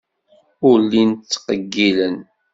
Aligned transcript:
Ur 0.69 0.77
llin 0.87 1.11
ttqeyyilen. 1.17 2.17